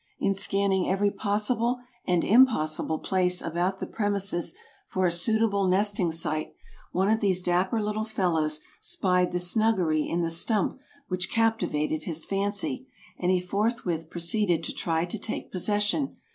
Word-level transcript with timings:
In 0.17 0.33
scanning 0.33 0.89
every 0.89 1.11
possible 1.11 1.77
and 2.07 2.23
impossible 2.23 2.97
place 2.97 3.39
about 3.39 3.79
the 3.79 3.85
premises 3.85 4.55
for 4.87 5.05
a 5.05 5.11
suitable 5.11 5.67
nesting 5.67 6.11
site, 6.11 6.53
one 6.91 7.07
of 7.07 7.19
these 7.19 7.43
dapper 7.43 7.79
little 7.79 8.03
fellows 8.03 8.61
spied 8.81 9.31
the 9.31 9.39
snuggery 9.39 10.01
in 10.09 10.21
the 10.23 10.31
stump 10.31 10.79
which 11.07 11.29
captivated 11.29 12.01
his 12.05 12.25
fancy, 12.25 12.87
and 13.19 13.29
he 13.29 13.39
forthwith 13.39 14.09
proceeded 14.09 14.63
to 14.63 14.73
try 14.73 15.05
to 15.05 15.19
take 15.19 15.51
possession. 15.51 16.17